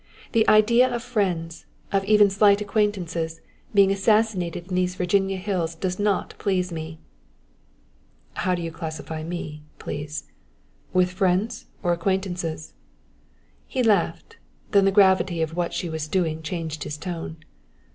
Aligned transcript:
The 0.31 0.49
idea 0.49 0.89
of 0.91 1.03
friends, 1.03 1.67
of 1.91 2.03
even 2.05 2.31
slight 2.31 2.59
acquaintances, 2.59 3.39
being 3.71 3.91
assassinated 3.91 4.67
in 4.69 4.73
these 4.75 4.95
Virginia 4.95 5.37
hills 5.37 5.75
does 5.75 5.99
not 5.99 6.33
please 6.39 6.71
me." 6.71 6.97
"How 8.33 8.55
do 8.55 8.63
you 8.63 8.71
classify 8.71 9.21
me, 9.21 9.61
please 9.77 10.23
with 10.91 11.11
friends 11.11 11.67
or 11.83 11.93
acquaintances?" 11.93 12.73
He 13.67 13.83
laughed; 13.83 14.37
then 14.71 14.85
the 14.85 14.91
gravity 14.91 15.39
of 15.43 15.55
what 15.55 15.71
she 15.71 15.87
was 15.87 16.07
doing 16.07 16.41
changed 16.41 16.83
his 16.83 16.97
tone. 16.97 17.37